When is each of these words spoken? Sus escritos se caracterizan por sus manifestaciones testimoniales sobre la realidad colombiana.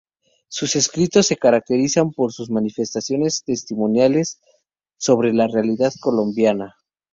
Sus 0.47 0.75
escritos 0.75 1.27
se 1.27 1.37
caracterizan 1.37 2.09
por 2.11 2.33
sus 2.33 2.49
manifestaciones 2.49 3.43
testimoniales 3.43 4.39
sobre 4.97 5.31
la 5.31 5.47
realidad 5.47 5.93
colombiana. 6.01 6.75